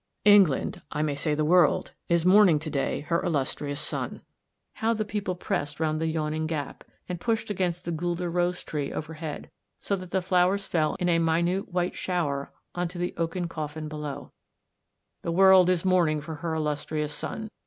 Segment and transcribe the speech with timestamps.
[0.39, 4.23] "England, I may say the world, is mourn ing to day for her illustrious son"—
[4.81, 8.91] how the people pressed round the yawning gap, and pushed against the guelder rose tree
[8.91, 13.47] overhead, so that the flowers fell iu a minute white shower on to the oaken
[13.47, 14.31] coflin below
[15.23, 17.51] —"Eng land is mourning for her illustrious son.